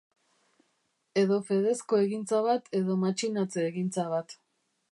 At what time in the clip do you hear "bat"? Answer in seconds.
2.47-2.73, 4.15-4.35